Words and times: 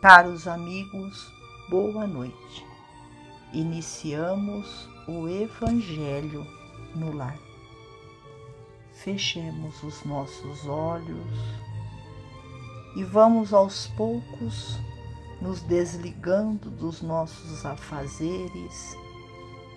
Caros 0.00 0.46
amigos, 0.46 1.28
boa 1.68 2.06
noite. 2.06 2.64
Iniciamos 3.52 4.88
o 5.08 5.28
Evangelho 5.28 6.46
no 6.94 7.12
lar. 7.12 7.36
Fechemos 8.92 9.82
os 9.82 10.04
nossos 10.04 10.64
olhos 10.68 11.34
e 12.94 13.02
vamos 13.02 13.52
aos 13.52 13.88
poucos 13.88 14.78
nos 15.42 15.62
desligando 15.62 16.70
dos 16.70 17.02
nossos 17.02 17.66
afazeres, 17.66 18.96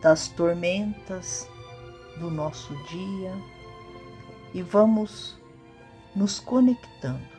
das 0.00 0.28
tormentas 0.28 1.46
do 2.18 2.30
nosso 2.30 2.74
dia 2.86 3.34
e 4.54 4.62
vamos 4.62 5.36
nos 6.14 6.40
conectando 6.40 7.35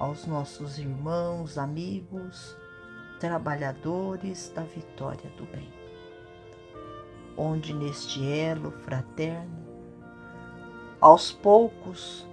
aos 0.00 0.26
nossos 0.26 0.78
irmãos, 0.78 1.58
amigos, 1.58 2.56
trabalhadores 3.20 4.50
da 4.56 4.62
vitória 4.62 5.30
do 5.36 5.44
bem. 5.44 5.70
Onde 7.36 7.74
neste 7.74 8.26
elo 8.26 8.70
fraterno, 8.70 9.60
aos 10.98 11.30
poucos, 11.30 12.26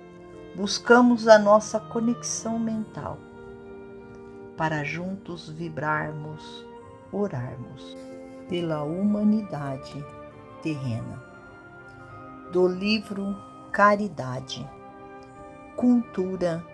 buscamos 0.55 1.27
a 1.27 1.37
nossa 1.37 1.77
conexão 1.77 2.57
mental 2.57 3.17
para 4.55 4.85
juntos 4.85 5.49
vibrarmos, 5.49 6.65
orarmos 7.11 7.97
pela 8.47 8.81
humanidade 8.83 10.05
terrena. 10.63 11.21
Do 12.53 12.65
livro 12.65 13.35
Caridade, 13.73 14.67
Cultura 15.75 16.65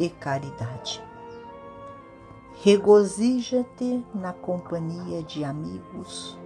e 0.00 0.08
caridade. 0.08 1.04
Regozija-te 2.62 4.04
na 4.14 4.32
companhia 4.32 5.22
de 5.22 5.44
amigos, 5.44 6.38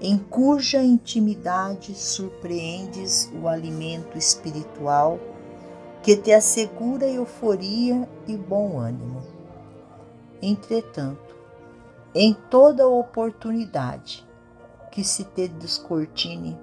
em 0.00 0.18
cuja 0.18 0.82
intimidade 0.82 1.94
surpreendes 1.94 3.30
o 3.40 3.46
alimento 3.46 4.18
espiritual 4.18 5.18
que 6.02 6.16
te 6.16 6.32
assegura 6.32 7.06
euforia 7.06 8.08
e 8.26 8.36
bom 8.36 8.78
ânimo. 8.78 9.22
Entretanto, 10.40 11.36
em 12.14 12.34
toda 12.50 12.88
oportunidade 12.88 14.26
que 14.90 15.04
se 15.04 15.24
te 15.24 15.48
descortine, 15.48 16.58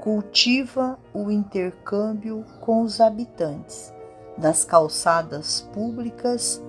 cultiva 0.00 0.98
o 1.12 1.30
intercâmbio 1.30 2.44
com 2.60 2.82
os 2.82 3.00
habitantes 3.00 3.93
das 4.36 4.64
calçadas 4.64 5.68
públicas 5.72 6.62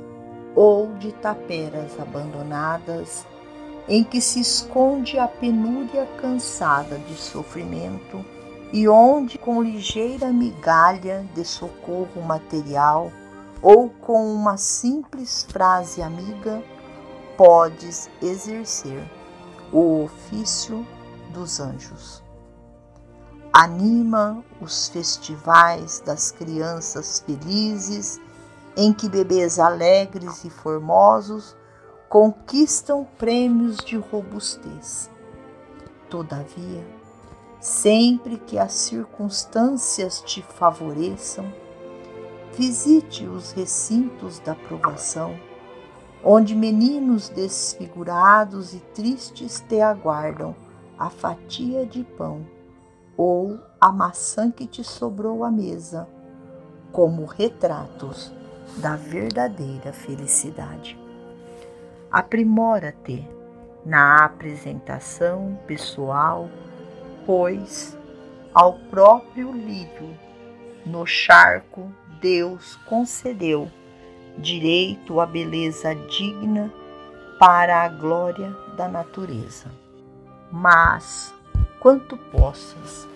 ou 0.55 0.93
de 0.93 1.11
taperas 1.13 1.99
abandonadas, 1.99 3.25
em 3.87 4.03
que 4.03 4.21
se 4.21 4.39
esconde 4.39 5.19
a 5.19 5.27
penúria 5.27 6.07
cansada 6.19 6.97
de 6.97 7.15
sofrimento 7.15 8.25
e 8.71 8.87
onde, 8.87 9.37
com 9.37 9.61
ligeira 9.61 10.31
migalha 10.31 11.25
de 11.35 11.45
socorro 11.45 12.21
material 12.21 13.11
ou 13.61 13.89
com 13.89 14.33
uma 14.33 14.57
simples 14.57 15.43
frase 15.49 16.01
amiga, 16.01 16.63
podes 17.37 18.09
exercer 18.21 19.03
o 19.71 20.03
ofício 20.03 20.85
dos 21.31 21.59
anjos 21.59 22.24
anima 23.57 24.43
os 24.59 24.89
festivais 24.89 26.03
das 26.05 26.29
crianças 26.29 27.23
felizes, 27.25 28.19
em 28.75 28.91
que 28.91 29.07
bebês 29.07 29.59
alegres 29.59 30.43
e 30.43 30.49
formosos 30.49 31.55
conquistam 32.09 33.07
prêmios 33.17 33.77
de 33.77 33.95
robustez. 33.95 35.09
Todavia, 36.09 36.85
sempre 37.61 38.37
que 38.39 38.59
as 38.59 38.73
circunstâncias 38.73 40.19
te 40.19 40.41
favoreçam, 40.41 41.45
visite 42.57 43.25
os 43.25 43.53
recintos 43.53 44.37
da 44.39 44.53
provação, 44.53 45.33
onde 46.21 46.53
meninos 46.53 47.29
desfigurados 47.29 48.73
e 48.73 48.81
tristes 48.93 49.63
te 49.65 49.79
aguardam 49.79 50.53
a 50.99 51.09
fatia 51.09 51.85
de 51.85 52.03
pão 52.03 52.53
ou 53.17 53.59
a 53.79 53.91
maçã 53.91 54.51
que 54.51 54.65
te 54.65 54.83
sobrou 54.83 55.43
à 55.43 55.51
mesa, 55.51 56.07
como 56.91 57.25
retratos 57.25 58.33
da 58.77 58.95
verdadeira 58.95 59.93
felicidade. 59.93 60.97
Aprimora-te 62.11 63.27
na 63.85 64.25
apresentação 64.25 65.59
pessoal, 65.67 66.49
pois 67.25 67.97
ao 68.53 68.73
próprio 68.89 69.51
lírio 69.51 70.17
no 70.85 71.05
charco 71.05 71.91
Deus 72.21 72.75
concedeu 72.87 73.69
direito 74.37 75.19
à 75.19 75.25
beleza 75.25 75.93
digna 75.93 76.71
para 77.37 77.83
a 77.83 77.89
glória 77.89 78.49
da 78.77 78.87
natureza. 78.87 79.69
Mas 80.51 81.34
quanto 81.85 82.17
possas. 82.17 83.07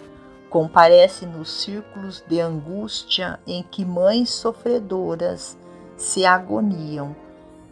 Comparece 0.48 1.26
nos 1.26 1.64
círculos 1.64 2.24
de 2.28 2.40
angústia 2.40 3.40
em 3.48 3.64
que 3.64 3.84
mães 3.84 4.30
sofredoras 4.30 5.58
se 5.98 6.24
agoniam 6.24 7.16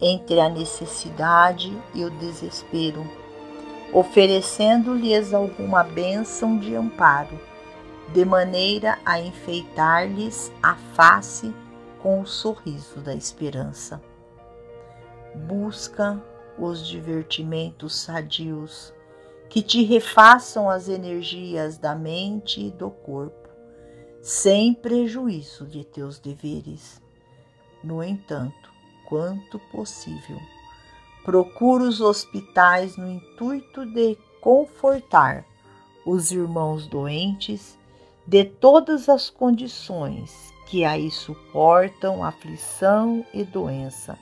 entre 0.00 0.40
a 0.40 0.48
necessidade 0.48 1.72
e 1.94 2.04
o 2.04 2.10
desespero, 2.10 3.08
oferecendo-lhes 3.92 5.32
alguma 5.32 5.84
bênção 5.84 6.58
de 6.58 6.74
amparo, 6.74 7.38
de 8.12 8.24
maneira 8.24 8.98
a 9.06 9.20
enfeitar-lhes 9.20 10.50
a 10.60 10.74
face 10.96 11.54
com 12.02 12.20
o 12.20 12.26
sorriso 12.26 12.98
da 12.98 13.14
esperança. 13.14 14.02
Busca 15.32 16.20
os 16.58 16.84
divertimentos 16.84 17.94
sadios 17.94 18.92
que 19.48 19.62
te 19.62 19.82
refaçam 19.82 20.68
as 20.68 20.88
energias 20.88 21.78
da 21.78 21.94
mente 21.94 22.60
e 22.60 22.70
do 22.70 22.90
corpo, 22.90 23.48
sem 24.20 24.74
prejuízo 24.74 25.66
de 25.66 25.84
teus 25.84 26.18
deveres. 26.18 27.00
No 27.82 28.02
entanto, 28.02 28.70
quanto 29.06 29.58
possível, 29.70 30.38
procura 31.24 31.84
os 31.84 32.00
hospitais 32.00 32.96
no 32.96 33.10
intuito 33.10 33.86
de 33.86 34.18
confortar 34.40 35.44
os 36.04 36.30
irmãos 36.30 36.86
doentes 36.86 37.78
de 38.26 38.44
todas 38.44 39.08
as 39.08 39.30
condições 39.30 40.52
que 40.66 40.84
aí 40.84 41.10
suportam 41.10 42.22
aflição 42.22 43.24
e 43.32 43.42
doença, 43.42 44.18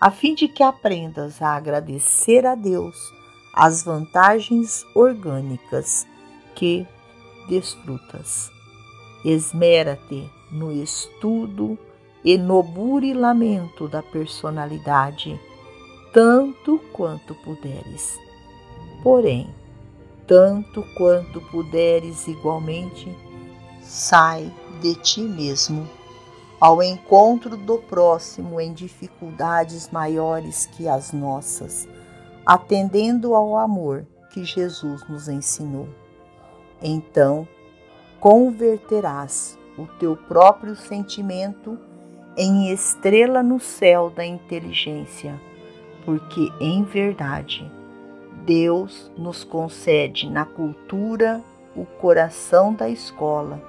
a 0.00 0.12
fim 0.12 0.34
de 0.34 0.46
que 0.46 0.62
aprendas 0.62 1.42
a 1.42 1.56
agradecer 1.56 2.46
a 2.46 2.54
Deus 2.54 2.96
as 3.52 3.82
vantagens 3.82 4.86
orgânicas 4.94 6.06
que 6.54 6.86
desfrutas. 7.48 8.50
Esmera-te 9.24 10.28
no 10.50 10.72
estudo 10.72 11.78
e 12.24 12.38
no 12.38 12.62
burilamento 12.62 13.88
da 13.88 14.02
personalidade, 14.02 15.38
tanto 16.12 16.78
quanto 16.92 17.34
puderes. 17.36 18.16
Porém, 19.02 19.52
tanto 20.26 20.84
quanto 20.96 21.40
puderes 21.40 22.26
igualmente, 22.26 23.14
sai 23.82 24.52
de 24.80 24.94
ti 24.94 25.20
mesmo 25.20 25.88
ao 26.60 26.80
encontro 26.80 27.56
do 27.56 27.78
próximo 27.78 28.60
em 28.60 28.72
dificuldades 28.72 29.90
maiores 29.90 30.66
que 30.66 30.88
as 30.88 31.12
nossas 31.12 31.88
atendendo 32.44 33.34
ao 33.34 33.56
amor 33.56 34.06
que 34.30 34.44
Jesus 34.44 35.06
nos 35.08 35.28
ensinou. 35.28 35.88
Então, 36.82 37.46
converterás 38.18 39.58
o 39.78 39.86
teu 39.98 40.16
próprio 40.16 40.74
sentimento 40.74 41.78
em 42.36 42.72
estrela 42.72 43.42
no 43.42 43.60
céu 43.60 44.10
da 44.10 44.24
inteligência, 44.24 45.40
porque 46.04 46.50
em 46.60 46.82
verdade 46.82 47.70
Deus 48.44 49.10
nos 49.16 49.44
concede 49.44 50.28
na 50.28 50.44
cultura 50.44 51.42
o 51.76 51.84
coração 51.84 52.74
da 52.74 52.88
escola, 52.88 53.62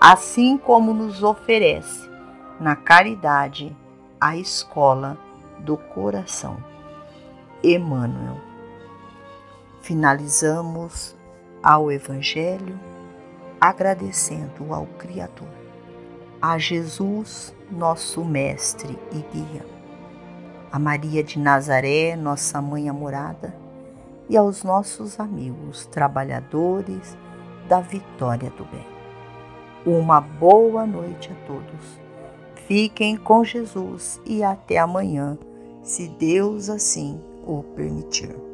assim 0.00 0.56
como 0.56 0.94
nos 0.94 1.22
oferece 1.22 2.08
na 2.60 2.76
caridade 2.76 3.76
a 4.20 4.36
escola 4.36 5.18
do 5.58 5.76
coração. 5.76 6.73
Emmanuel. 7.64 8.36
Finalizamos 9.80 11.16
ao 11.62 11.90
Evangelho 11.90 12.78
agradecendo 13.58 14.74
ao 14.74 14.84
Criador, 14.98 15.48
a 16.42 16.58
Jesus, 16.58 17.56
nosso 17.70 18.22
Mestre 18.22 18.98
e 19.10 19.24
Guia, 19.34 19.64
a 20.70 20.78
Maria 20.78 21.24
de 21.24 21.38
Nazaré, 21.38 22.14
nossa 22.16 22.60
mãe 22.60 22.90
amorada, 22.90 23.56
e 24.28 24.36
aos 24.36 24.62
nossos 24.62 25.18
amigos 25.18 25.86
trabalhadores 25.86 27.16
da 27.66 27.80
vitória 27.80 28.50
do 28.50 28.66
bem. 28.66 28.86
Uma 29.86 30.20
boa 30.20 30.86
noite 30.86 31.30
a 31.32 31.46
todos. 31.46 31.98
Fiquem 32.66 33.16
com 33.16 33.42
Jesus 33.42 34.20
e 34.26 34.42
até 34.42 34.76
amanhã, 34.76 35.38
se 35.82 36.08
Deus 36.08 36.68
assim 36.68 37.18
o 37.46 37.62
permitir. 37.62 38.53